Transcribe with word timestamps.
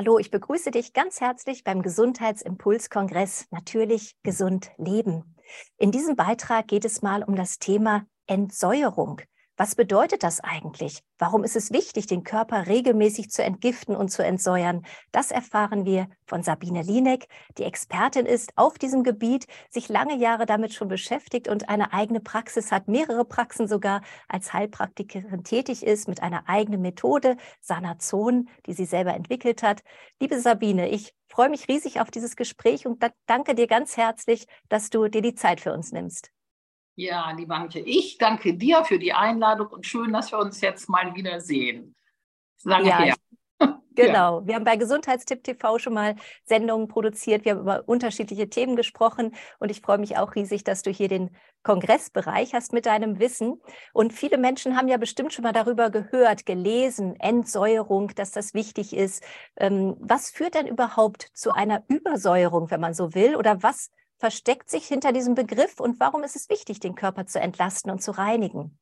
Hallo, 0.00 0.18
ich 0.18 0.30
begrüße 0.30 0.70
dich 0.70 0.94
ganz 0.94 1.20
herzlich 1.20 1.62
beim 1.62 1.82
Gesundheitsimpulskongress 1.82 3.48
Natürlich 3.50 4.16
gesund 4.22 4.70
leben. 4.78 5.36
In 5.76 5.92
diesem 5.92 6.16
Beitrag 6.16 6.68
geht 6.68 6.86
es 6.86 7.02
mal 7.02 7.22
um 7.22 7.36
das 7.36 7.58
Thema 7.58 8.06
Entsäuerung. 8.26 9.20
Was 9.60 9.74
bedeutet 9.74 10.22
das 10.22 10.40
eigentlich? 10.40 11.02
Warum 11.18 11.44
ist 11.44 11.54
es 11.54 11.70
wichtig, 11.70 12.06
den 12.06 12.24
Körper 12.24 12.66
regelmäßig 12.66 13.28
zu 13.28 13.44
entgiften 13.44 13.94
und 13.94 14.08
zu 14.08 14.24
entsäuern? 14.24 14.86
Das 15.12 15.30
erfahren 15.30 15.84
wir 15.84 16.08
von 16.24 16.42
Sabine 16.42 16.80
Lieneck, 16.80 17.26
die 17.58 17.64
Expertin 17.64 18.24
ist 18.24 18.54
auf 18.56 18.78
diesem 18.78 19.04
Gebiet, 19.04 19.46
sich 19.68 19.90
lange 19.90 20.16
Jahre 20.16 20.46
damit 20.46 20.72
schon 20.72 20.88
beschäftigt 20.88 21.46
und 21.46 21.68
eine 21.68 21.92
eigene 21.92 22.20
Praxis 22.20 22.72
hat, 22.72 22.88
mehrere 22.88 23.26
Praxen 23.26 23.68
sogar 23.68 24.00
als 24.28 24.54
Heilpraktikerin 24.54 25.44
tätig 25.44 25.84
ist, 25.84 26.08
mit 26.08 26.22
einer 26.22 26.48
eigenen 26.48 26.80
Methode, 26.80 27.36
Sanazon, 27.60 28.48
die 28.64 28.72
sie 28.72 28.86
selber 28.86 29.12
entwickelt 29.12 29.62
hat. 29.62 29.82
Liebe 30.20 30.40
Sabine, 30.40 30.88
ich 30.88 31.12
freue 31.28 31.50
mich 31.50 31.68
riesig 31.68 32.00
auf 32.00 32.10
dieses 32.10 32.34
Gespräch 32.34 32.86
und 32.86 33.04
danke 33.26 33.54
dir 33.54 33.66
ganz 33.66 33.98
herzlich, 33.98 34.46
dass 34.70 34.88
du 34.88 35.08
dir 35.08 35.20
die 35.20 35.34
Zeit 35.34 35.60
für 35.60 35.74
uns 35.74 35.92
nimmst. 35.92 36.30
Ja, 37.00 37.30
liebe 37.30 37.54
Antje, 37.54 37.80
ich 37.80 38.18
danke 38.18 38.52
dir 38.52 38.84
für 38.84 38.98
die 38.98 39.14
Einladung 39.14 39.68
und 39.68 39.86
schön, 39.86 40.12
dass 40.12 40.32
wir 40.32 40.38
uns 40.38 40.60
jetzt 40.60 40.86
mal 40.90 41.14
wieder 41.14 41.40
sehen. 41.40 41.96
Lange 42.62 42.88
ja, 42.88 42.98
her. 42.98 43.14
Genau. 43.96 44.40
Ja. 44.40 44.46
Wir 44.46 44.54
haben 44.54 44.64
bei 44.64 44.76
Gesundheitstipp 44.76 45.42
TV 45.42 45.78
schon 45.78 45.94
mal 45.94 46.14
Sendungen 46.44 46.88
produziert. 46.88 47.44
Wir 47.44 47.52
haben 47.52 47.60
über 47.60 47.82
unterschiedliche 47.86 48.48
Themen 48.48 48.76
gesprochen 48.76 49.34
und 49.58 49.70
ich 49.70 49.80
freue 49.80 49.98
mich 49.98 50.16
auch 50.16 50.34
riesig, 50.34 50.62
dass 50.62 50.82
du 50.82 50.90
hier 50.90 51.08
den 51.08 51.30
Kongressbereich 51.64 52.54
hast 52.54 52.72
mit 52.72 52.86
deinem 52.86 53.18
Wissen. 53.18 53.60
Und 53.92 54.12
viele 54.12 54.38
Menschen 54.38 54.76
haben 54.76 54.88
ja 54.88 54.96
bestimmt 54.96 55.32
schon 55.32 55.42
mal 55.42 55.52
darüber 55.52 55.90
gehört, 55.90 56.46
gelesen, 56.46 57.16
Entsäuerung, 57.18 58.08
dass 58.14 58.30
das 58.30 58.54
wichtig 58.54 58.94
ist. 58.94 59.24
Ähm, 59.56 59.96
was 59.98 60.30
führt 60.30 60.54
denn 60.54 60.66
überhaupt 60.66 61.28
zu 61.34 61.50
einer 61.52 61.82
Übersäuerung, 61.88 62.70
wenn 62.70 62.80
man 62.80 62.94
so 62.94 63.14
will? 63.14 63.36
Oder 63.36 63.62
was 63.62 63.90
versteckt 64.20 64.68
sich 64.68 64.86
hinter 64.86 65.12
diesem 65.12 65.34
Begriff 65.34 65.80
und 65.80 65.98
warum 65.98 66.22
ist 66.22 66.36
es 66.36 66.50
wichtig, 66.50 66.78
den 66.78 66.94
Körper 66.94 67.26
zu 67.26 67.40
entlasten 67.40 67.90
und 67.90 68.02
zu 68.02 68.12
reinigen? 68.12 68.78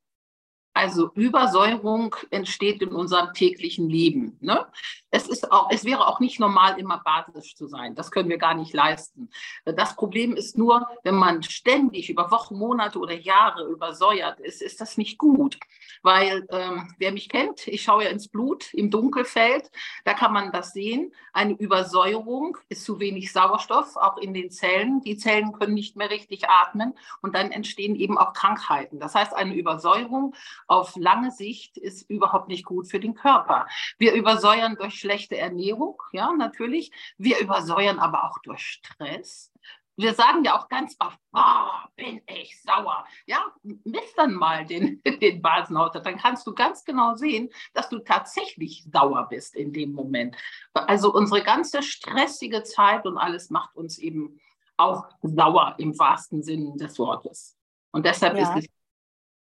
Also 0.74 1.10
Übersäuerung 1.14 2.14
entsteht 2.30 2.82
in 2.82 2.90
unserem 2.90 3.32
täglichen 3.32 3.88
Leben. 3.88 4.36
Ne? 4.40 4.66
Es, 5.10 5.26
ist 5.26 5.50
auch, 5.50 5.68
es 5.72 5.84
wäre 5.84 6.06
auch 6.06 6.20
nicht 6.20 6.38
normal, 6.38 6.78
immer 6.78 7.02
basisch 7.04 7.56
zu 7.56 7.66
sein. 7.66 7.96
Das 7.96 8.12
können 8.12 8.28
wir 8.28 8.38
gar 8.38 8.54
nicht 8.54 8.72
leisten. 8.72 9.28
Das 9.64 9.96
Problem 9.96 10.36
ist 10.36 10.56
nur, 10.56 10.86
wenn 11.02 11.16
man 11.16 11.42
ständig 11.42 12.10
über 12.10 12.30
Wochen, 12.30 12.56
Monate 12.56 12.98
oder 13.00 13.14
Jahre 13.14 13.64
übersäuert 13.64 14.38
ist, 14.38 14.62
ist 14.62 14.80
das 14.80 14.98
nicht 14.98 15.18
gut. 15.18 15.58
Weil 16.02 16.46
ähm, 16.50 16.94
wer 16.98 17.12
mich 17.12 17.28
kennt, 17.28 17.66
ich 17.66 17.82
schaue 17.82 18.04
ja 18.04 18.10
ins 18.10 18.28
Blut 18.28 18.72
im 18.74 18.90
Dunkelfeld, 18.90 19.70
da 20.04 20.14
kann 20.14 20.32
man 20.32 20.52
das 20.52 20.72
sehen. 20.72 21.12
Eine 21.32 21.54
Übersäuerung 21.54 22.56
ist 22.68 22.84
zu 22.84 23.00
wenig 23.00 23.32
Sauerstoff, 23.32 23.96
auch 23.96 24.18
in 24.18 24.34
den 24.34 24.50
Zellen. 24.50 25.00
Die 25.00 25.16
Zellen 25.16 25.52
können 25.52 25.74
nicht 25.74 25.96
mehr 25.96 26.10
richtig 26.10 26.48
atmen 26.48 26.94
und 27.22 27.34
dann 27.34 27.50
entstehen 27.50 27.96
eben 27.96 28.18
auch 28.18 28.32
Krankheiten. 28.32 29.00
Das 29.00 29.14
heißt, 29.14 29.34
eine 29.34 29.54
Übersäuerung 29.54 30.34
auf 30.66 30.96
lange 30.96 31.30
Sicht 31.30 31.76
ist 31.76 32.08
überhaupt 32.08 32.48
nicht 32.48 32.64
gut 32.64 32.88
für 32.88 33.00
den 33.00 33.14
Körper. 33.14 33.66
Wir 33.98 34.12
übersäuern 34.14 34.76
durch 34.76 34.94
schlechte 34.94 35.36
Ernährung, 35.36 36.02
ja, 36.12 36.32
natürlich. 36.32 36.92
Wir 37.16 37.38
übersäuern 37.38 37.98
aber 37.98 38.24
auch 38.24 38.38
durch 38.42 38.60
Stress. 38.60 39.52
Wir 39.98 40.14
sagen 40.14 40.44
ja 40.44 40.56
auch 40.56 40.68
ganz 40.68 40.96
oft, 41.00 41.18
oh, 41.32 41.88
bin 41.96 42.22
ich 42.28 42.62
sauer. 42.62 43.04
Ja, 43.26 43.44
misst 43.62 44.16
dann 44.16 44.32
mal 44.34 44.64
den, 44.64 45.02
den 45.20 45.42
Basenhaushalt. 45.42 46.06
Dann 46.06 46.18
kannst 46.18 46.46
du 46.46 46.54
ganz 46.54 46.84
genau 46.84 47.16
sehen, 47.16 47.50
dass 47.74 47.88
du 47.88 47.98
tatsächlich 47.98 48.84
sauer 48.92 49.26
bist 49.28 49.56
in 49.56 49.72
dem 49.72 49.92
Moment. 49.92 50.36
Also 50.72 51.12
unsere 51.12 51.42
ganze 51.42 51.82
stressige 51.82 52.62
Zeit 52.62 53.06
und 53.06 53.18
alles 53.18 53.50
macht 53.50 53.74
uns 53.74 53.98
eben 53.98 54.38
auch 54.76 55.08
sauer 55.22 55.74
im 55.78 55.98
wahrsten 55.98 56.44
Sinne 56.44 56.76
des 56.76 56.96
Wortes. 57.00 57.58
Und 57.90 58.06
deshalb 58.06 58.36
ja. 58.36 58.54
ist 58.54 58.64
es 58.64 58.77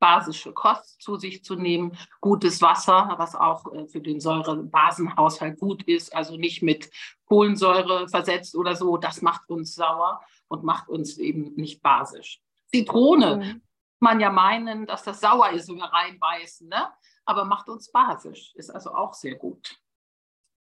basische 0.01 0.53
Kost 0.53 1.01
zu 1.01 1.17
sich 1.17 1.45
zu 1.45 1.55
nehmen, 1.55 1.97
gutes 2.21 2.61
Wasser, 2.61 3.15
was 3.19 3.37
auch 3.37 3.73
äh, 3.73 3.87
für 3.87 4.01
den 4.01 4.19
Säurebasenhaushalt 4.19 5.61
gut 5.61 5.85
ist, 5.85 6.15
also 6.15 6.37
nicht 6.37 6.63
mit 6.63 6.91
Kohlensäure 7.27 8.09
versetzt 8.09 8.57
oder 8.57 8.75
so, 8.75 8.97
das 8.97 9.23
macht 9.23 9.49
uns 9.51 9.75
sauer 9.75 10.21
und 10.49 10.65
macht 10.65 10.89
uns 10.89 11.19
eben 11.19 11.55
nicht 11.55 11.83
basisch. 11.83 12.41
Zitrone, 12.67 13.37
mhm. 13.37 13.63
man 14.01 14.19
ja 14.19 14.31
meinen, 14.31 14.87
dass 14.87 15.05
das 15.05 15.21
sauer 15.21 15.51
ist, 15.51 15.69
wenn 15.69 15.77
wir 15.77 15.85
reinbeißen, 15.85 16.69
ne? 16.69 16.89
aber 17.25 17.45
macht 17.45 17.69
uns 17.69 17.93
basisch, 17.93 18.53
ist 18.57 18.71
also 18.71 18.93
auch 18.93 19.15
sehr 19.15 19.37
gut. 19.37 19.79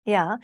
Ja, 0.04 0.38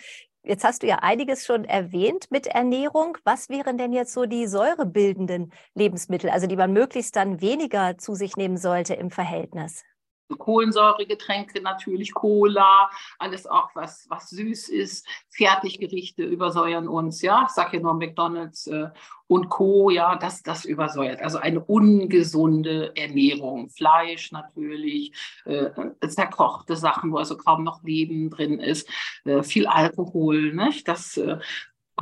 Jetzt 0.47 0.63
hast 0.65 0.83
du 0.83 0.87
ja 0.87 0.97
einiges 1.01 1.45
schon 1.47 1.65
erwähnt 1.65 2.27
mit 2.31 2.47
Ernährung. 2.47 3.17
Was 3.25 3.49
wären 3.49 3.79
denn 3.79 3.93
jetzt 3.93 4.13
so 4.13 4.27
die 4.27 4.47
säurebildenden 4.47 5.53
Lebensmittel, 5.75 6.29
also 6.31 6.47
die 6.47 6.57
man 6.57 6.73
möglichst 6.73 7.17
dann 7.17 7.41
weniger 7.41 7.97
zu 7.99 8.15
sich 8.15 8.37
nehmen 8.37 8.57
sollte 8.59 8.95
im 8.95 9.11
Verhältnis? 9.11 9.85
Kohlensäuregetränke, 10.29 11.61
natürlich 11.61 12.15
Cola, 12.15 12.91
alles 13.19 13.47
auch, 13.47 13.71
was, 13.75 14.07
was 14.09 14.31
süß 14.31 14.69
ist. 14.69 15.07
Fertiggerichte 15.29 16.23
übersäuern 16.23 16.89
uns, 16.89 17.23
ja. 17.23 17.45
Ich 17.47 17.55
sage 17.55 17.77
ja 17.77 17.83
nur 17.83 17.95
McDonalds 17.95 18.67
äh, 18.67 18.89
und 19.27 19.49
Co., 19.49 19.91
ja, 19.91 20.17
das, 20.17 20.43
das 20.43 20.65
übersäuert. 20.65 21.23
Also 21.23 21.39
eine 21.39 21.61
ungesunde 21.65 22.95
Ernährung. 22.97 23.71
Fleisch 23.71 24.33
natürlich, 24.33 25.13
äh, 25.45 25.71
zerkochte 26.09 26.77
Sachen, 26.77 27.13
wo 27.13 27.17
also 27.19 27.37
kaum 27.37 27.65
noch 27.65 27.83
Leben 27.83 28.31
drin 28.31 28.61
ist, 28.61 28.89
äh, 29.25 29.43
viel 29.43 29.67
Alkohol, 29.67 30.53
nicht? 30.53 30.89
Das 30.89 31.17
äh, 31.17 31.39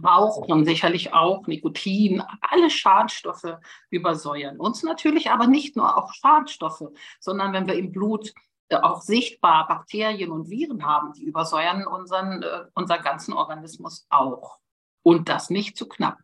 Rauchen 0.02 0.64
sicherlich 0.64 1.12
auch, 1.12 1.46
Nikotin, 1.46 2.22
alle 2.40 2.70
Schadstoffe 2.70 3.58
übersäuern 3.90 4.58
uns 4.58 4.82
natürlich, 4.82 5.30
aber 5.30 5.46
nicht 5.46 5.76
nur 5.76 5.96
auch 5.96 6.12
Schadstoffe, 6.14 6.88
sondern 7.20 7.52
wenn 7.52 7.66
wir 7.66 7.74
im 7.74 7.92
Blut 7.92 8.32
äh, 8.68 8.76
auch 8.76 9.02
sichtbar 9.02 9.66
Bakterien 9.66 10.30
und 10.30 10.48
Viren 10.48 10.86
haben, 10.86 11.12
die 11.12 11.24
übersäuern 11.24 11.86
unseren, 11.86 12.42
äh, 12.42 12.64
unseren 12.74 13.02
ganzen 13.02 13.34
Organismus 13.34 14.06
auch. 14.08 14.58
Und 15.02 15.28
das 15.28 15.50
nicht 15.50 15.76
zu 15.76 15.88
knapp. 15.88 16.18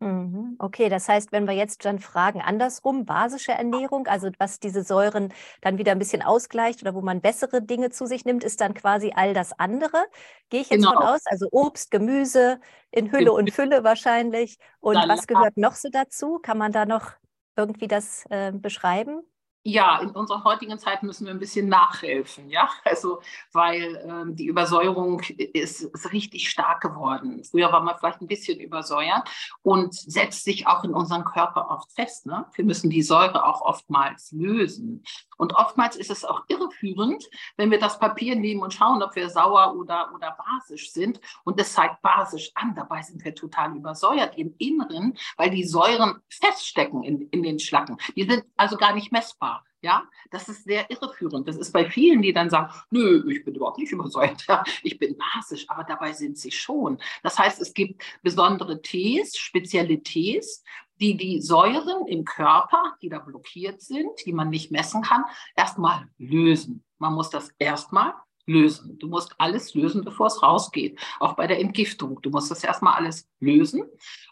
Mhm. 0.00 0.56
Okay, 0.58 0.88
das 0.88 1.08
heißt, 1.08 1.30
wenn 1.30 1.46
wir 1.46 1.54
jetzt 1.54 1.84
dann 1.84 1.98
fragen, 1.98 2.40
andersrum, 2.40 3.04
basische 3.04 3.52
Ernährung, 3.52 4.06
also 4.06 4.30
was 4.38 4.58
diese 4.58 4.82
Säuren 4.82 5.30
dann 5.60 5.76
wieder 5.76 5.92
ein 5.92 5.98
bisschen 5.98 6.22
ausgleicht 6.22 6.80
oder 6.80 6.94
wo 6.94 7.02
man 7.02 7.20
bessere 7.20 7.60
Dinge 7.60 7.90
zu 7.90 8.06
sich 8.06 8.24
nimmt, 8.24 8.42
ist 8.42 8.62
dann 8.62 8.72
quasi 8.72 9.12
all 9.14 9.34
das 9.34 9.52
andere. 9.58 10.02
Gehe 10.48 10.62
ich 10.62 10.70
jetzt 10.70 10.86
genau. 10.86 10.94
von 10.94 11.02
aus? 11.02 11.20
Also 11.26 11.48
Obst, 11.52 11.90
Gemüse 11.90 12.60
in 12.90 13.12
Hülle 13.12 13.32
und 13.32 13.50
Fülle 13.50 13.84
wahrscheinlich. 13.84 14.58
Und 14.80 14.96
was 14.96 15.26
gehört 15.26 15.58
noch 15.58 15.74
so 15.74 15.90
dazu? 15.90 16.38
Kann 16.38 16.56
man 16.56 16.72
da 16.72 16.86
noch 16.86 17.12
irgendwie 17.54 17.86
das 17.86 18.24
äh, 18.30 18.52
beschreiben? 18.52 19.20
Ja, 19.62 19.98
in 20.00 20.10
unserer 20.10 20.44
heutigen 20.44 20.78
Zeit 20.78 21.02
müssen 21.02 21.26
wir 21.26 21.34
ein 21.34 21.38
bisschen 21.38 21.68
nachhelfen, 21.68 22.48
ja, 22.48 22.70
also 22.84 23.20
weil 23.52 24.02
ähm, 24.06 24.34
die 24.34 24.46
Übersäuerung 24.46 25.20
ist, 25.20 25.82
ist, 25.82 26.12
richtig 26.12 26.48
stark 26.48 26.80
geworden. 26.80 27.44
Früher 27.44 27.70
war 27.70 27.82
man 27.82 27.96
vielleicht 27.98 28.22
ein 28.22 28.26
bisschen 28.26 28.58
übersäuert 28.58 29.28
und 29.62 29.94
setzt 29.94 30.44
sich 30.44 30.66
auch 30.66 30.82
in 30.84 30.94
unserem 30.94 31.24
Körper 31.24 31.70
oft 31.70 31.92
fest. 31.92 32.26
Ne? 32.26 32.46
Wir 32.54 32.64
müssen 32.64 32.88
die 32.88 33.02
Säure 33.02 33.44
auch 33.44 33.60
oftmals 33.60 34.32
lösen. 34.32 35.04
Und 35.40 35.54
oftmals 35.54 35.96
ist 35.96 36.10
es 36.10 36.26
auch 36.26 36.44
irreführend, 36.48 37.24
wenn 37.56 37.70
wir 37.70 37.78
das 37.78 37.98
Papier 37.98 38.36
nehmen 38.36 38.60
und 38.60 38.74
schauen, 38.74 39.02
ob 39.02 39.16
wir 39.16 39.30
sauer 39.30 39.74
oder, 39.74 40.12
oder 40.14 40.36
basisch 40.36 40.92
sind. 40.92 41.18
Und 41.44 41.58
es 41.58 41.72
zeigt 41.72 42.02
basisch 42.02 42.50
an. 42.54 42.74
Dabei 42.74 43.00
sind 43.00 43.24
wir 43.24 43.34
total 43.34 43.74
übersäuert 43.74 44.36
im 44.36 44.54
Inneren, 44.58 45.16
weil 45.38 45.48
die 45.48 45.64
Säuren 45.64 46.20
feststecken 46.28 47.02
in, 47.04 47.22
in 47.30 47.42
den 47.42 47.58
Schlacken. 47.58 47.96
Die 48.16 48.24
sind 48.24 48.44
also 48.58 48.76
gar 48.76 48.94
nicht 48.94 49.12
messbar. 49.12 49.64
Ja, 49.80 50.04
das 50.30 50.50
ist 50.50 50.64
sehr 50.64 50.90
irreführend. 50.90 51.48
Das 51.48 51.56
ist 51.56 51.72
bei 51.72 51.88
vielen, 51.88 52.20
die 52.20 52.34
dann 52.34 52.50
sagen, 52.50 52.70
nö, 52.90 53.24
ich 53.30 53.42
bin 53.42 53.54
überhaupt 53.54 53.78
nicht 53.78 53.92
übersäuert, 53.92 54.46
ja, 54.46 54.62
ich 54.82 54.98
bin 54.98 55.16
basisch, 55.16 55.64
aber 55.70 55.84
dabei 55.84 56.12
sind 56.12 56.36
sie 56.36 56.50
schon. 56.50 57.00
Das 57.22 57.38
heißt, 57.38 57.62
es 57.62 57.72
gibt 57.72 58.04
besondere 58.22 58.82
Tees, 58.82 59.38
spezielle 59.38 60.02
Tees, 60.02 60.62
die 61.00 61.16
die 61.16 61.40
Säuren 61.40 62.06
im 62.06 62.24
Körper, 62.24 62.96
die 63.02 63.08
da 63.08 63.18
blockiert 63.18 63.80
sind, 63.80 64.10
die 64.26 64.32
man 64.32 64.50
nicht 64.50 64.70
messen 64.70 65.02
kann, 65.02 65.24
erstmal 65.56 66.08
lösen. 66.18 66.84
Man 66.98 67.14
muss 67.14 67.30
das 67.30 67.50
erstmal 67.58 68.14
lösen. 68.50 68.98
Du 68.98 69.08
musst 69.08 69.34
alles 69.38 69.74
lösen, 69.74 70.04
bevor 70.04 70.26
es 70.26 70.42
rausgeht. 70.42 70.98
Auch 71.20 71.34
bei 71.34 71.46
der 71.46 71.60
Entgiftung. 71.60 72.20
Du 72.20 72.30
musst 72.30 72.50
das 72.50 72.64
erstmal 72.64 72.94
alles 72.94 73.28
lösen. 73.38 73.84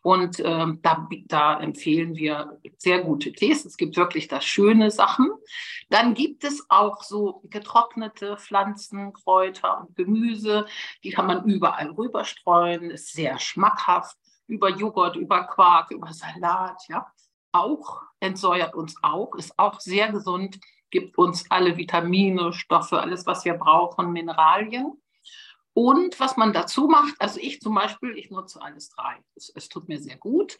Und 0.02 0.40
ähm, 0.44 0.80
da, 0.82 1.08
da 1.26 1.60
empfehlen 1.60 2.16
wir 2.16 2.58
sehr 2.76 3.02
gute 3.02 3.32
Tees. 3.32 3.64
Es 3.64 3.76
gibt 3.76 3.96
wirklich 3.96 4.28
da 4.28 4.40
schöne 4.40 4.90
Sachen. 4.90 5.30
Dann 5.88 6.14
gibt 6.14 6.44
es 6.44 6.66
auch 6.68 7.02
so 7.02 7.42
getrocknete 7.44 8.36
Pflanzen, 8.36 9.12
Kräuter 9.12 9.80
und 9.80 9.96
Gemüse. 9.96 10.66
Die 11.04 11.10
kann 11.10 11.26
man 11.26 11.44
überall 11.44 11.90
rüberstreuen. 11.90 12.90
Ist 12.90 13.12
sehr 13.12 13.38
schmackhaft. 13.38 14.16
Über 14.48 14.70
Joghurt, 14.70 15.14
über 15.14 15.44
Quark, 15.44 15.92
über 15.92 16.12
Salat. 16.12 16.82
Ja. 16.88 17.06
Auch 17.52 18.02
entsäuert 18.18 18.74
uns 18.74 18.96
auch. 19.02 19.36
Ist 19.36 19.56
auch 19.56 19.78
sehr 19.80 20.10
gesund 20.10 20.58
gibt 20.90 21.18
uns 21.18 21.50
alle 21.50 21.76
Vitamine, 21.76 22.52
Stoffe, 22.52 23.00
alles, 23.00 23.26
was 23.26 23.44
wir 23.44 23.54
brauchen, 23.54 24.12
Mineralien. 24.12 25.00
Und 25.74 26.18
was 26.18 26.36
man 26.36 26.52
dazu 26.52 26.88
macht, 26.88 27.14
also 27.20 27.38
ich 27.40 27.60
zum 27.60 27.74
Beispiel, 27.74 28.16
ich 28.16 28.30
nutze 28.30 28.60
alles 28.60 28.88
drei. 28.88 29.16
Es, 29.36 29.52
es 29.54 29.68
tut 29.68 29.88
mir 29.88 30.00
sehr 30.00 30.16
gut. 30.16 30.58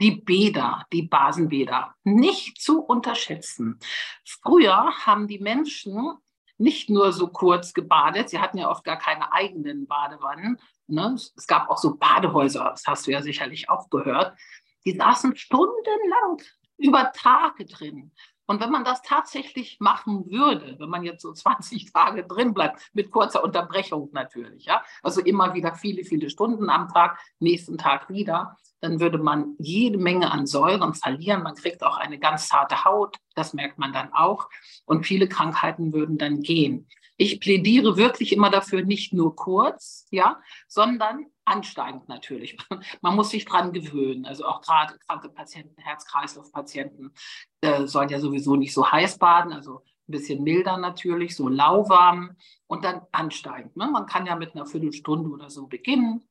Die 0.00 0.10
Bäder, 0.10 0.84
die 0.92 1.02
Basenbäder, 1.02 1.94
nicht 2.04 2.60
zu 2.60 2.80
unterschätzen. 2.82 3.78
Früher 4.24 4.92
haben 5.06 5.26
die 5.26 5.38
Menschen 5.38 6.18
nicht 6.58 6.90
nur 6.90 7.12
so 7.12 7.28
kurz 7.28 7.72
gebadet, 7.72 8.28
sie 8.28 8.40
hatten 8.40 8.58
ja 8.58 8.68
oft 8.68 8.84
gar 8.84 8.98
keine 8.98 9.32
eigenen 9.32 9.86
Badewannen. 9.86 10.60
Ne? 10.88 11.14
Es 11.14 11.46
gab 11.46 11.70
auch 11.70 11.78
so 11.78 11.96
Badehäuser, 11.96 12.70
das 12.70 12.84
hast 12.86 13.06
du 13.06 13.10
ja 13.10 13.22
sicherlich 13.22 13.68
auch 13.70 13.90
gehört. 13.90 14.36
Die 14.84 14.96
saßen 14.96 15.36
stundenlang 15.36 16.42
über 16.78 17.12
Tage 17.12 17.66
drin. 17.66 18.12
Und 18.50 18.62
wenn 18.62 18.70
man 18.70 18.82
das 18.82 19.02
tatsächlich 19.02 19.76
machen 19.78 20.30
würde, 20.30 20.76
wenn 20.78 20.88
man 20.88 21.02
jetzt 21.02 21.20
so 21.20 21.32
20 21.34 21.92
Tage 21.92 22.24
drin 22.24 22.54
bleibt, 22.54 22.80
mit 22.94 23.10
kurzer 23.10 23.44
Unterbrechung 23.44 24.08
natürlich, 24.12 24.64
ja, 24.64 24.82
also 25.02 25.20
immer 25.20 25.54
wieder 25.54 25.74
viele, 25.74 26.02
viele 26.02 26.30
Stunden 26.30 26.70
am 26.70 26.88
Tag, 26.88 27.20
nächsten 27.38 27.76
Tag 27.76 28.08
wieder, 28.08 28.56
dann 28.80 29.00
würde 29.00 29.18
man 29.18 29.54
jede 29.58 29.98
Menge 29.98 30.30
an 30.30 30.46
Säuren 30.46 30.94
verlieren. 30.94 31.42
Man 31.42 31.56
kriegt 31.56 31.84
auch 31.84 31.98
eine 31.98 32.18
ganz 32.18 32.48
zarte 32.48 32.84
Haut, 32.84 33.16
das 33.34 33.52
merkt 33.52 33.78
man 33.78 33.92
dann 33.92 34.12
auch. 34.14 34.48
Und 34.86 35.04
viele 35.04 35.28
Krankheiten 35.28 35.92
würden 35.92 36.16
dann 36.16 36.40
gehen. 36.40 36.88
Ich 37.20 37.40
plädiere 37.40 37.96
wirklich 37.96 38.32
immer 38.32 38.48
dafür, 38.48 38.82
nicht 38.82 39.12
nur 39.12 39.34
kurz, 39.34 40.06
ja, 40.10 40.40
sondern 40.68 41.26
ansteigend 41.44 42.08
natürlich. 42.08 42.56
Man 43.02 43.16
muss 43.16 43.30
sich 43.30 43.44
dran 43.44 43.72
gewöhnen. 43.72 44.24
Also 44.24 44.46
auch 44.46 44.60
gerade 44.60 44.96
kranke 45.06 45.28
Patienten, 45.28 45.80
Herz-Kreislauf-Patienten 45.82 47.12
äh, 47.60 47.86
sollen 47.86 48.08
ja 48.08 48.20
sowieso 48.20 48.54
nicht 48.54 48.72
so 48.72 48.90
heiß 48.90 49.18
baden, 49.18 49.52
also 49.52 49.82
ein 50.08 50.12
bisschen 50.12 50.44
milder 50.44 50.76
natürlich, 50.78 51.34
so 51.34 51.48
lauwarm 51.48 52.36
und 52.68 52.84
dann 52.84 53.02
ansteigend. 53.10 53.76
Ne? 53.76 53.88
Man 53.90 54.06
kann 54.06 54.24
ja 54.24 54.36
mit 54.36 54.54
einer 54.54 54.66
Viertelstunde 54.66 55.28
oder 55.28 55.50
so 55.50 55.66
beginnen. 55.66 56.28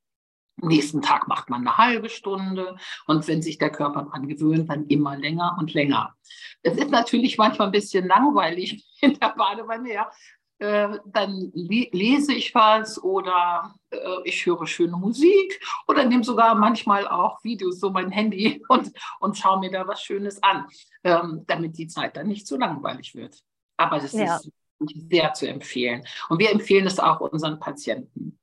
Am 0.59 0.69
nächsten 0.69 1.03
Tag 1.03 1.27
macht 1.27 1.51
man 1.51 1.67
eine 1.67 1.77
halbe 1.77 2.09
Stunde 2.09 2.77
und 3.05 3.27
wenn 3.27 3.43
sich 3.43 3.59
der 3.59 3.69
Körper 3.71 4.03
daran 4.03 4.27
gewöhnt, 4.27 4.69
dann 4.71 4.87
immer 4.87 5.15
länger 5.15 5.55
und 5.59 5.73
länger. 5.73 6.15
Es 6.63 6.77
ist 6.77 6.89
natürlich 6.89 7.37
manchmal 7.37 7.67
ein 7.67 7.71
bisschen 7.71 8.07
langweilig 8.07 8.83
in 9.01 9.13
der 9.19 9.35
Badewanne, 9.37 9.93
ja, 9.93 10.09
äh, 10.59 10.97
dann 11.05 11.51
lese 11.53 12.33
ich 12.33 12.53
was 12.55 13.01
oder 13.01 13.75
äh, 13.91 13.97
ich 14.23 14.45
höre 14.45 14.65
schöne 14.65 14.97
Musik 14.97 15.63
oder 15.87 16.03
nehme 16.03 16.23
sogar 16.23 16.55
manchmal 16.55 17.07
auch 17.07 17.43
Videos, 17.43 17.79
so 17.79 17.91
mein 17.91 18.09
Handy 18.09 18.63
und, 18.69 18.91
und 19.19 19.37
schaue 19.37 19.59
mir 19.59 19.71
da 19.71 19.87
was 19.87 20.01
Schönes 20.01 20.41
an, 20.41 20.65
ähm, 21.03 21.43
damit 21.47 21.77
die 21.77 21.87
Zeit 21.87 22.17
dann 22.17 22.27
nicht 22.27 22.47
zu 22.47 22.57
langweilig 22.57 23.13
wird. 23.15 23.39
Aber 23.77 23.99
das 23.99 24.13
ja. 24.13 24.37
ist 24.37 24.51
sehr 25.09 25.33
zu 25.33 25.47
empfehlen. 25.47 26.05
Und 26.29 26.39
wir 26.39 26.51
empfehlen 26.51 26.87
es 26.87 26.99
auch 26.99 27.19
unseren 27.19 27.59
Patienten. 27.59 28.39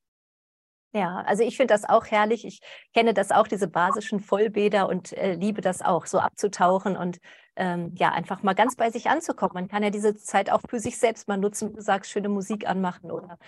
Ja, 0.92 1.24
also 1.26 1.42
ich 1.42 1.56
finde 1.56 1.74
das 1.74 1.84
auch 1.84 2.06
herrlich. 2.06 2.44
Ich 2.44 2.60
kenne 2.94 3.14
das 3.14 3.32
auch, 3.32 3.48
diese 3.48 3.66
basischen 3.66 4.20
Vollbäder 4.20 4.88
und 4.88 5.12
äh, 5.14 5.34
liebe 5.34 5.60
das 5.60 5.82
auch, 5.82 6.06
so 6.06 6.20
abzutauchen 6.20 6.96
und 6.96 7.18
ähm, 7.56 7.92
ja, 7.96 8.12
einfach 8.12 8.42
mal 8.42 8.54
ganz 8.54 8.76
bei 8.76 8.90
sich 8.90 9.08
anzukommen. 9.08 9.54
Man 9.54 9.68
kann 9.68 9.82
ja 9.82 9.90
diese 9.90 10.16
Zeit 10.16 10.50
auch 10.50 10.60
für 10.68 10.80
sich 10.80 10.98
selbst 10.98 11.28
mal 11.28 11.36
nutzen, 11.36 11.74
du 11.74 11.80
sagst, 11.80 12.10
schöne 12.10 12.28
Musik 12.28 12.68
anmachen 12.68 13.10
oder 13.10 13.38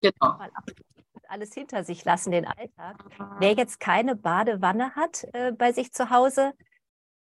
genau. 0.00 0.38
alles 1.28 1.54
hinter 1.54 1.84
sich 1.84 2.04
lassen, 2.04 2.30
den 2.30 2.46
Alltag. 2.46 3.04
Wer 3.38 3.54
jetzt 3.54 3.80
keine 3.80 4.16
Badewanne 4.16 4.94
hat 4.94 5.26
äh, 5.32 5.52
bei 5.52 5.72
sich 5.72 5.92
zu 5.92 6.10
Hause, 6.10 6.52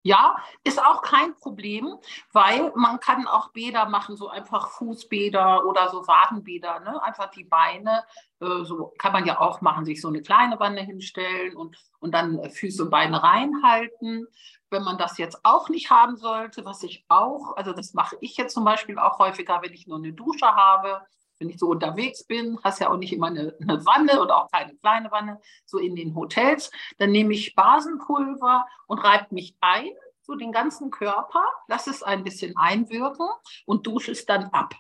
ja, 0.04 0.36
ist 0.66 0.86
auch 0.86 1.02
kein 1.02 1.34
Problem, 1.36 1.96
weil 2.34 2.74
man 2.76 3.00
kann 3.00 3.26
auch 3.26 3.52
Bäder 3.52 3.88
machen, 3.88 4.18
so 4.18 4.28
einfach 4.28 4.70
Fußbäder 4.72 5.66
oder 5.66 5.90
so 5.90 6.06
Wadenbäder, 6.06 6.82
ne? 6.82 7.02
einfach 7.02 7.32
die 7.32 7.46
Beine, 7.46 8.04
äh, 8.42 8.64
so 8.64 8.94
kann 8.98 9.14
man 9.14 9.26
ja 9.26 9.40
auch 9.40 9.62
machen, 9.62 9.86
sich 9.86 10.02
so 10.02 10.10
eine 10.10 10.22
kleine 10.22 10.60
Wanne 10.60 10.82
hinstellen 10.82 11.56
und, 11.56 11.78
und 12.00 12.14
dann 12.14 12.50
Füße 12.52 12.84
und 12.84 12.90
Beine 12.90 13.24
reinhalten. 13.24 14.28
Wenn 14.70 14.84
man 14.84 14.98
das 14.98 15.18
jetzt 15.18 15.40
auch 15.44 15.70
nicht 15.70 15.90
haben 15.90 16.18
sollte, 16.18 16.66
was 16.66 16.84
ich 16.84 17.06
auch, 17.08 17.56
also 17.56 17.72
das 17.72 17.94
mache 17.94 18.18
ich 18.20 18.36
jetzt 18.36 18.54
zum 18.54 18.66
Beispiel 18.66 19.00
auch 19.00 19.20
häufiger, 19.20 19.62
wenn 19.62 19.74
ich 19.74 19.88
nur 19.88 20.00
eine 20.00 20.12
Dusche 20.12 20.48
habe, 20.48 21.02
wenn 21.44 21.50
ich 21.50 21.60
so 21.60 21.68
unterwegs 21.68 22.24
bin, 22.24 22.58
hast 22.64 22.80
ja 22.80 22.90
auch 22.90 22.98
nicht 22.98 23.12
immer 23.12 23.28
eine, 23.28 23.54
eine, 23.62 23.86
Wanne 23.86 24.22
oder 24.22 24.38
auch 24.38 24.52
keine 24.52 24.76
kleine 24.78 25.12
Wanne, 25.12 25.42
so 25.66 25.78
in 25.78 25.96
den 25.96 26.16
Hotels, 26.16 26.72
dann 26.98 27.12
nehme 27.12 27.34
ich 27.34 27.54
Basenpulver 27.54 28.66
und 28.88 29.00
reibe 29.00 29.28
mich 29.32 29.58
ein, 29.60 29.90
so 30.22 30.36
den 30.36 30.54
ganzen 30.54 30.90
Körper, 30.90 31.44
lasse 31.68 31.90
es 31.90 32.02
ein 32.02 32.24
bisschen 32.24 32.56
einwirken 32.56 33.28
und 33.66 33.86
dusche 33.86 34.12
es 34.12 34.26
dann 34.26 34.46
ab. 34.46 34.74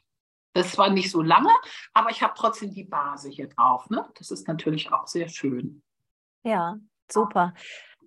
Das 0.54 0.77
war 0.77 0.89
nicht 0.89 1.12
so 1.12 1.21
lange, 1.21 1.50
aber 1.94 2.12
ich 2.12 2.24
habe 2.24 2.33
trotzdem 2.38 2.74
die 2.74 2.86
Base 2.86 3.27
hier 3.27 3.50
drauf. 3.50 3.89
Ne? 3.89 4.07
Das 4.18 4.31
ist 4.31 4.48
natürlich 4.48 4.92
auch 4.94 5.07
sehr 5.07 5.27
schön. 5.27 5.83
Ja, 6.44 6.77
super. 7.12 7.54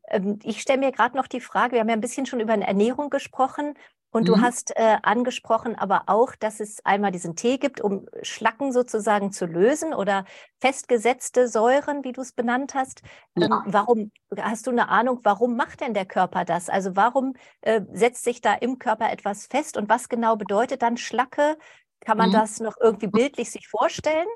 Ähm, 0.09 0.39
ich 0.45 0.63
stelle 0.63 0.79
mir 0.79 0.93
gerade 0.93 1.17
noch 1.17 1.27
die 1.27 1.41
Frage, 1.41 1.73
wir 1.73 1.81
haben 1.81 1.89
ja 1.89 1.97
ein 1.97 2.01
bisschen 2.01 2.25
schon 2.25 2.41
über 2.41 2.55
Ernährung 2.55 3.11
gesprochen. 3.11 3.75
Und 4.17 4.23
mhm. 4.23 4.27
du 4.33 4.41
hast 4.41 4.75
äh, 4.77 4.97
angesprochen 5.03 5.75
aber 5.75 6.05
auch, 6.07 6.35
dass 6.37 6.59
es 6.61 6.83
einmal 6.87 7.13
diesen 7.13 7.37
Tee 7.37 7.59
gibt, 7.59 7.83
um 7.83 8.09
Schlacken 8.23 8.73
sozusagen 8.73 9.31
zu 9.31 9.45
lösen 9.45 9.93
oder 9.93 10.25
festgesetzte 10.59 11.49
Säuren, 11.49 12.03
wie 12.03 12.13
du 12.13 12.23
es 12.23 12.33
benannt 12.33 12.75
hast. 12.75 13.03
Ähm, 13.37 13.43
ja. 13.51 13.63
warum 13.67 14.11
hast 14.35 14.67
du 14.69 14.71
eine 14.71 14.89
Ahnung, 14.89 15.21
warum 15.23 15.55
macht 15.55 15.83
denn 15.83 15.93
der 15.93 16.07
Körper 16.07 16.47
das? 16.47 16.71
Also 16.71 16.97
warum 16.97 17.35
äh, 17.61 17.83
setzt 17.93 18.25
sich 18.25 18.41
da 18.41 18.55
im 18.55 18.79
Körper 18.79 19.13
etwas 19.13 19.49
fest 19.49 19.77
und 19.77 19.91
was 19.91 20.09
genau 20.09 20.37
bedeutet 20.37 20.81
dann 20.81 20.97
Schlacke? 20.97 21.59
Kann 22.01 22.17
man 22.17 22.31
mhm. 22.31 22.35
das 22.35 22.59
noch 22.59 22.77
irgendwie 22.81 23.09
bildlich 23.09 23.51
sich 23.51 23.69
vorstellen? 23.69 24.29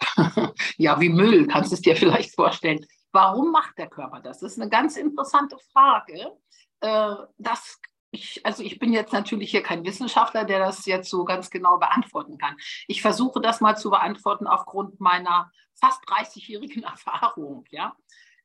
ja, 0.76 1.00
wie 1.00 1.08
Müll 1.08 1.46
kannst 1.46 1.70
du 1.70 1.76
es 1.76 1.80
dir 1.80 1.96
vielleicht 1.96 2.34
vorstellen. 2.34 2.84
Warum 3.10 3.52
macht 3.52 3.78
der 3.78 3.88
Körper 3.88 4.20
das? 4.20 4.40
Das 4.40 4.52
ist 4.52 4.60
eine 4.60 4.68
ganz 4.68 4.98
interessante 4.98 5.56
Frage. 5.72 6.30
Äh, 6.80 7.14
das 7.38 7.78
ich, 8.16 8.44
also 8.44 8.62
ich 8.62 8.78
bin 8.78 8.92
jetzt 8.92 9.12
natürlich 9.12 9.50
hier 9.50 9.62
kein 9.62 9.84
Wissenschaftler, 9.84 10.44
der 10.44 10.58
das 10.58 10.86
jetzt 10.86 11.10
so 11.10 11.24
ganz 11.24 11.50
genau 11.50 11.78
beantworten 11.78 12.38
kann. 12.38 12.56
Ich 12.88 13.02
versuche 13.02 13.40
das 13.40 13.60
mal 13.60 13.76
zu 13.76 13.90
beantworten 13.90 14.46
aufgrund 14.46 15.00
meiner 15.00 15.52
fast 15.74 16.02
30-jährigen 16.08 16.82
Erfahrung. 16.82 17.64
Ja? 17.70 17.94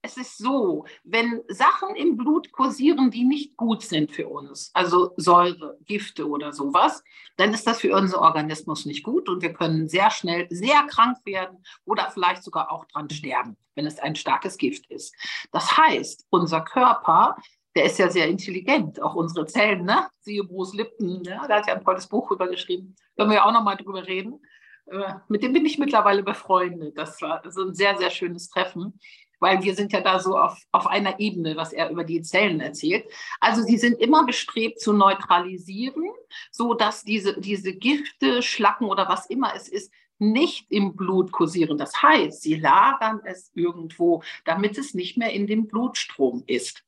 Es 0.03 0.17
ist 0.17 0.37
so, 0.37 0.85
wenn 1.03 1.41
Sachen 1.47 1.95
im 1.95 2.17
Blut 2.17 2.51
kursieren, 2.51 3.11
die 3.11 3.23
nicht 3.23 3.55
gut 3.55 3.83
sind 3.83 4.11
für 4.11 4.27
uns, 4.27 4.71
also 4.73 5.13
Säure, 5.15 5.77
Gifte 5.85 6.27
oder 6.27 6.53
sowas, 6.53 7.03
dann 7.37 7.53
ist 7.53 7.67
das 7.67 7.81
für 7.81 7.95
unseren 7.95 8.21
Organismus 8.23 8.85
nicht 8.85 9.03
gut 9.03 9.29
und 9.29 9.41
wir 9.41 9.53
können 9.53 9.87
sehr 9.87 10.09
schnell 10.09 10.47
sehr 10.49 10.83
krank 10.87 11.17
werden 11.23 11.63
oder 11.85 12.09
vielleicht 12.09 12.43
sogar 12.43 12.71
auch 12.71 12.85
dran 12.85 13.09
sterben, 13.11 13.57
wenn 13.75 13.85
es 13.85 13.99
ein 13.99 14.15
starkes 14.15 14.57
Gift 14.57 14.89
ist. 14.89 15.15
Das 15.51 15.77
heißt, 15.77 16.25
unser 16.31 16.61
Körper 16.61 17.37
der 17.75 17.85
ist 17.85 17.99
ja 17.99 18.09
sehr 18.09 18.27
intelligent, 18.27 19.01
auch 19.01 19.15
unsere 19.15 19.45
Zellen, 19.45 19.85
ne? 19.85 20.07
Siehe 20.19 20.43
Bruce 20.43 20.73
Lipton, 20.73 21.23
ja? 21.23 21.47
der 21.47 21.57
hat 21.57 21.67
ja 21.67 21.75
ein 21.75 21.83
tolles 21.83 22.07
Buch 22.07 22.27
drüber 22.27 22.47
geschrieben. 22.47 22.95
Können 23.17 23.29
wir 23.29 23.37
ja 23.37 23.45
auch 23.45 23.53
nochmal 23.53 23.77
drüber 23.77 24.05
reden. 24.05 24.41
Äh, 24.87 25.13
mit 25.29 25.43
dem 25.43 25.53
bin 25.53 25.65
ich 25.65 25.77
mittlerweile 25.77 26.23
befreundet. 26.23 26.97
Das 26.97 27.21
war 27.21 27.41
so 27.49 27.67
ein 27.67 27.73
sehr, 27.73 27.97
sehr 27.97 28.09
schönes 28.09 28.49
Treffen, 28.49 28.99
weil 29.39 29.63
wir 29.63 29.73
sind 29.73 29.93
ja 29.93 30.01
da 30.01 30.19
so 30.19 30.37
auf, 30.37 30.61
auf 30.71 30.87
einer 30.87 31.19
Ebene, 31.19 31.55
was 31.55 31.71
er 31.71 31.89
über 31.89 32.03
die 32.03 32.21
Zellen 32.21 32.59
erzählt. 32.59 33.05
Also 33.39 33.61
sie 33.61 33.77
sind 33.77 33.99
immer 33.99 34.25
bestrebt 34.25 34.81
zu 34.81 34.91
neutralisieren, 34.91 36.09
so 36.51 36.73
dass 36.73 37.03
diese, 37.03 37.39
diese 37.39 37.73
Gifte, 37.73 38.41
Schlacken 38.41 38.87
oder 38.87 39.07
was 39.07 39.27
immer 39.27 39.53
es 39.55 39.69
ist, 39.69 39.93
nicht 40.19 40.69
im 40.69 40.95
Blut 40.95 41.31
kursieren. 41.31 41.79
Das 41.79 41.99
heißt, 41.99 42.43
sie 42.43 42.55
lagern 42.55 43.21
es 43.23 43.49
irgendwo, 43.55 44.21
damit 44.45 44.77
es 44.77 44.93
nicht 44.93 45.17
mehr 45.17 45.33
in 45.33 45.47
dem 45.47 45.67
Blutstrom 45.67 46.43
ist 46.45 46.83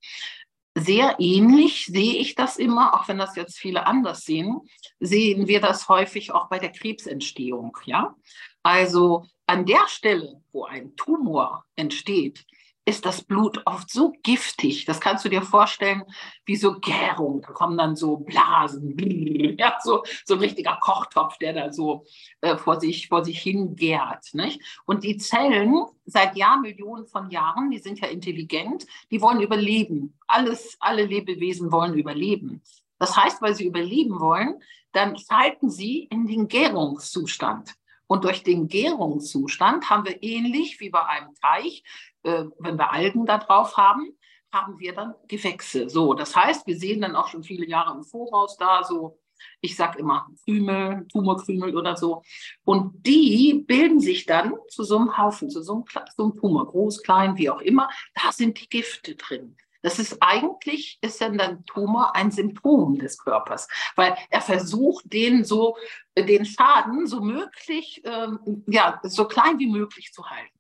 sehr 0.75 1.15
ähnlich 1.19 1.85
sehe 1.85 2.15
ich 2.15 2.35
das 2.35 2.57
immer, 2.57 2.93
auch 2.93 3.07
wenn 3.07 3.17
das 3.17 3.35
jetzt 3.35 3.57
viele 3.57 3.85
anders 3.85 4.21
sehen, 4.21 4.61
sehen 4.99 5.47
wir 5.47 5.61
das 5.61 5.87
häufig 5.87 6.31
auch 6.31 6.49
bei 6.49 6.59
der 6.59 6.71
Krebsentstehung. 6.71 7.77
Ja? 7.85 8.15
Also 8.63 9.25
an 9.45 9.65
der 9.65 9.87
Stelle, 9.87 10.41
wo 10.51 10.65
ein 10.65 10.95
Tumor 10.95 11.65
entsteht, 11.75 12.45
ist 12.85 13.05
das 13.05 13.23
Blut 13.23 13.61
oft 13.65 13.89
so 13.89 14.13
giftig. 14.23 14.85
Das 14.85 14.99
kannst 14.99 15.23
du 15.23 15.29
dir 15.29 15.41
vorstellen, 15.41 16.03
wie 16.45 16.55
so 16.55 16.79
Gärung. 16.79 17.41
Da 17.41 17.53
kommen 17.53 17.77
dann 17.77 17.95
so 17.95 18.17
Blasen, 18.17 18.97
ja, 19.57 19.77
so, 19.81 20.03
so 20.25 20.33
ein 20.33 20.39
richtiger 20.39 20.77
Kochtopf, 20.81 21.37
der 21.37 21.53
da 21.53 21.71
so 21.71 22.05
äh, 22.41 22.57
vor, 22.57 22.79
sich, 22.79 23.07
vor 23.07 23.23
sich 23.23 23.39
hin 23.39 23.75
gärt. 23.75 24.33
Nicht? 24.33 24.61
Und 24.85 25.03
die 25.03 25.17
Zellen, 25.17 25.85
seit 26.05 26.35
Jahrmillionen 26.35 27.07
von 27.07 27.29
Jahren, 27.29 27.71
die 27.71 27.79
sind 27.79 27.99
ja 27.99 28.07
intelligent, 28.07 28.85
die 29.11 29.21
wollen 29.21 29.41
überleben. 29.41 30.17
Alles, 30.27 30.75
alle 30.79 31.05
Lebewesen 31.05 31.71
wollen 31.71 31.93
überleben. 31.93 32.61
Das 32.99 33.15
heißt, 33.15 33.41
weil 33.41 33.55
sie 33.55 33.65
überleben 33.65 34.19
wollen, 34.19 34.61
dann 34.91 35.17
schalten 35.17 35.69
sie 35.69 36.03
in 36.03 36.27
den 36.27 36.47
Gärungszustand. 36.47 37.73
Und 38.13 38.25
durch 38.25 38.43
den 38.43 38.67
Gärungszustand 38.67 39.89
haben 39.89 40.05
wir 40.05 40.21
ähnlich 40.21 40.79
wie 40.79 40.91
bei 40.91 41.03
einem 41.03 41.33
Teich 41.33 41.83
äh, 42.23 42.45
wenn 42.59 42.77
wir 42.77 42.91
Algen 42.91 43.25
da 43.25 43.37
drauf 43.39 43.75
haben, 43.75 44.15
haben 44.51 44.79
wir 44.79 44.93
dann 44.93 45.15
Gewächse. 45.27 45.89
So, 45.89 46.13
das 46.13 46.35
heißt, 46.35 46.67
wir 46.67 46.77
sehen 46.77 47.01
dann 47.01 47.15
auch 47.15 47.27
schon 47.27 47.43
viele 47.43 47.65
Jahre 47.65 47.95
im 47.95 48.03
Voraus 48.03 48.55
da 48.57 48.83
so 48.83 49.19
Ich 49.61 49.75
sage 49.75 49.97
immer 49.97 50.27
Krümel, 50.43 51.07
Tumorkrümel 51.11 51.75
oder 51.75 51.97
so. 51.97 52.21
Und 52.63 53.05
die 53.05 53.63
bilden 53.65 53.99
sich 53.99 54.27
dann 54.27 54.53
zu 54.69 54.83
so 54.83 54.97
einem 54.97 55.17
Haufen, 55.17 55.49
zu 55.49 55.63
so 55.63 55.73
einem, 55.73 55.83
so 56.15 56.23
einem 56.23 56.37
Tumor, 56.37 56.67
groß, 56.67 57.01
klein, 57.01 57.35
wie 57.37 57.49
auch 57.49 57.61
immer. 57.61 57.89
Da 58.13 58.31
sind 58.31 58.61
die 58.61 58.69
Gifte 58.69 59.15
drin. 59.15 59.57
Das 59.83 59.99
ist 59.99 60.17
eigentlich, 60.21 60.97
ist 61.01 61.21
ja 61.21 61.27
ein 61.27 61.65
Tumor 61.65 62.15
ein 62.15 62.31
Symptom 62.31 62.97
des 62.97 63.19
Körpers, 63.19 63.67
weil 63.95 64.15
er 64.29 64.41
versucht, 64.41 65.11
den 65.11 65.43
so, 65.43 65.77
den 66.17 66.45
Schaden 66.45 67.05
so 67.05 67.21
möglich, 67.21 68.01
ähm, 68.05 68.63
ja, 68.65 68.99
so 69.03 69.25
klein 69.25 69.59
wie 69.59 69.67
möglich 69.67 70.11
zu 70.13 70.27
halten. 70.27 70.52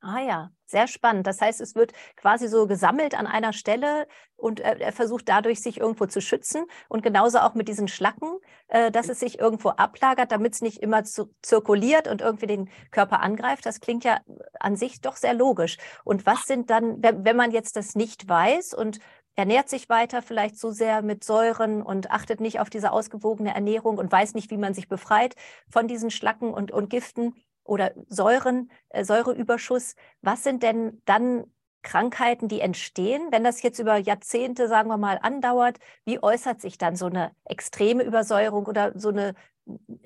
Ah 0.00 0.20
ja, 0.20 0.50
sehr 0.66 0.86
spannend. 0.86 1.26
Das 1.26 1.40
heißt, 1.40 1.60
es 1.60 1.74
wird 1.74 1.92
quasi 2.16 2.48
so 2.48 2.66
gesammelt 2.66 3.18
an 3.18 3.26
einer 3.26 3.52
Stelle 3.52 4.06
und 4.36 4.60
er, 4.60 4.80
er 4.80 4.92
versucht 4.92 5.28
dadurch, 5.28 5.60
sich 5.60 5.80
irgendwo 5.80 6.06
zu 6.06 6.20
schützen. 6.20 6.64
Und 6.88 7.02
genauso 7.02 7.38
auch 7.38 7.54
mit 7.54 7.66
diesen 7.66 7.88
Schlacken, 7.88 8.38
äh, 8.68 8.90
dass 8.92 9.08
es 9.08 9.18
sich 9.18 9.38
irgendwo 9.40 9.70
ablagert, 9.70 10.30
damit 10.30 10.54
es 10.54 10.60
nicht 10.60 10.78
immer 10.82 11.02
zu, 11.04 11.34
zirkuliert 11.42 12.08
und 12.08 12.20
irgendwie 12.20 12.46
den 12.46 12.70
Körper 12.92 13.20
angreift. 13.20 13.66
Das 13.66 13.80
klingt 13.80 14.04
ja 14.04 14.20
an 14.60 14.76
sich 14.76 15.00
doch 15.00 15.16
sehr 15.16 15.34
logisch. 15.34 15.78
Und 16.04 16.24
was 16.26 16.42
sind 16.44 16.70
dann, 16.70 17.02
wenn, 17.02 17.24
wenn 17.24 17.36
man 17.36 17.50
jetzt 17.50 17.74
das 17.76 17.94
nicht 17.96 18.28
weiß 18.28 18.74
und 18.74 19.00
ernährt 19.34 19.68
sich 19.68 19.88
weiter 19.88 20.22
vielleicht 20.22 20.58
so 20.58 20.70
sehr 20.70 21.02
mit 21.02 21.24
Säuren 21.24 21.82
und 21.82 22.10
achtet 22.10 22.40
nicht 22.40 22.60
auf 22.60 22.70
diese 22.70 22.92
ausgewogene 22.92 23.54
Ernährung 23.54 23.98
und 23.98 24.10
weiß 24.10 24.34
nicht, 24.34 24.50
wie 24.50 24.56
man 24.56 24.72
sich 24.72 24.88
befreit 24.88 25.34
von 25.68 25.88
diesen 25.88 26.10
Schlacken 26.10 26.52
und, 26.54 26.70
und 26.70 26.88
Giften, 26.90 27.34
oder 27.66 27.92
Säuren, 28.08 28.70
äh, 28.90 29.04
Säureüberschuss. 29.04 29.94
Was 30.22 30.44
sind 30.44 30.62
denn 30.62 31.02
dann 31.04 31.44
Krankheiten, 31.82 32.48
die 32.48 32.60
entstehen, 32.60 33.28
wenn 33.30 33.44
das 33.44 33.62
jetzt 33.62 33.78
über 33.78 33.96
Jahrzehnte, 33.96 34.68
sagen 34.68 34.88
wir 34.88 34.96
mal, 34.96 35.18
andauert? 35.22 35.78
Wie 36.04 36.22
äußert 36.22 36.60
sich 36.60 36.78
dann 36.78 36.96
so 36.96 37.06
eine 37.06 37.30
extreme 37.44 38.02
Übersäuerung 38.02 38.66
oder 38.66 38.98
so 38.98 39.10
eine 39.10 39.34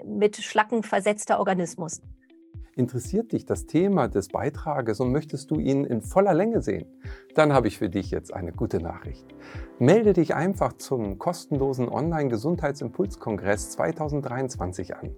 mit 0.05 0.37
Schlacken 0.37 0.83
versetzter 0.83 1.39
Organismus? 1.39 2.03
Interessiert 2.81 3.33
dich 3.33 3.45
das 3.45 3.67
Thema 3.67 4.09
des 4.09 4.29
Beitrages 4.29 5.01
und 5.01 5.13
möchtest 5.13 5.51
du 5.51 5.57
ihn 5.57 5.85
in 5.85 6.01
voller 6.01 6.33
Länge 6.33 6.63
sehen? 6.63 6.87
Dann 7.35 7.53
habe 7.53 7.69
ich 7.69 7.77
für 7.77 7.91
dich 7.91 8.11
jetzt 8.11 8.33
eine 8.33 8.53
gute 8.53 8.79
Nachricht. 8.79 9.27
Melde 9.79 10.15
dich 10.15 10.35
einfach 10.35 10.73
zum 10.73 11.19
kostenlosen 11.19 11.91
Online-Gesundheitsimpulskongress 11.91 13.69
2023 13.73 14.97
an. 14.97 15.15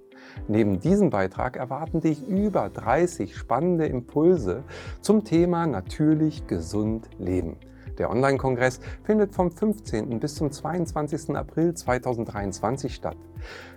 Neben 0.48 0.80
diesem 0.80 1.10
Beitrag 1.10 1.56
erwarten 1.56 2.00
dich 2.00 2.26
über 2.26 2.68
30 2.68 3.36
spannende 3.36 3.86
Impulse 3.86 4.64
zum 5.00 5.22
Thema 5.22 5.68
natürlich 5.68 6.48
gesund 6.48 7.10
leben. 7.20 7.58
Der 7.98 8.10
Online-Kongress 8.10 8.80
findet 9.04 9.34
vom 9.34 9.50
15. 9.50 10.18
bis 10.18 10.34
zum 10.34 10.50
22. 10.50 11.36
April 11.36 11.74
2023 11.74 12.94
statt. 12.94 13.16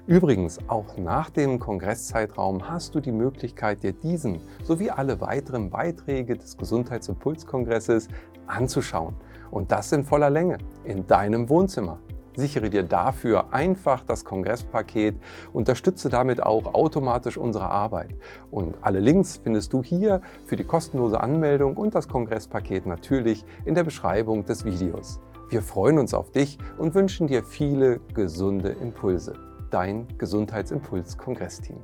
Übrigens, 0.07 0.59
auch 0.67 0.97
nach 0.97 1.29
dem 1.29 1.59
Kongresszeitraum 1.59 2.69
hast 2.69 2.95
du 2.95 2.99
die 2.99 3.11
Möglichkeit, 3.11 3.83
dir 3.83 3.93
diesen 3.93 4.39
sowie 4.63 4.89
alle 4.89 5.19
weiteren 5.19 5.69
Beiträge 5.69 6.37
des 6.37 6.57
Gesundheitsimpulskongresses 6.57 8.07
anzuschauen. 8.47 9.15
Und 9.51 9.71
das 9.71 9.91
in 9.91 10.03
voller 10.03 10.29
Länge, 10.29 10.57
in 10.83 11.07
deinem 11.07 11.49
Wohnzimmer. 11.49 11.99
Sichere 12.35 12.69
dir 12.69 12.83
dafür 12.83 13.53
einfach 13.53 14.03
das 14.03 14.25
Kongresspaket, 14.25 15.15
unterstütze 15.53 16.09
damit 16.09 16.43
auch 16.43 16.73
automatisch 16.73 17.37
unsere 17.37 17.69
Arbeit. 17.69 18.15
Und 18.51 18.75
alle 18.81 18.99
Links 18.99 19.39
findest 19.43 19.73
du 19.73 19.83
hier 19.83 20.21
für 20.45 20.55
die 20.55 20.63
kostenlose 20.63 21.19
Anmeldung 21.21 21.77
und 21.77 21.95
das 21.95 22.07
Kongresspaket 22.07 22.85
natürlich 22.85 23.45
in 23.65 23.75
der 23.75 23.83
Beschreibung 23.83 24.45
des 24.45 24.65
Videos. 24.65 25.19
Wir 25.49 25.61
freuen 25.61 25.99
uns 25.99 26.13
auf 26.13 26.31
dich 26.31 26.57
und 26.77 26.95
wünschen 26.95 27.27
dir 27.27 27.43
viele 27.43 27.99
gesunde 28.13 28.69
Impulse. 28.69 29.33
Dein 29.69 30.07
Gesundheitsimpuls-Kongressteam. 30.17 31.83